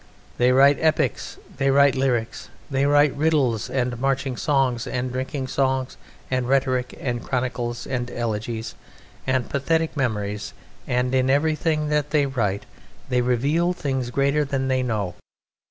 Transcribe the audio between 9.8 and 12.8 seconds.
memories; and in everything that they write